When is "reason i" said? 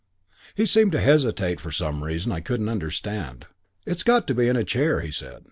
2.03-2.39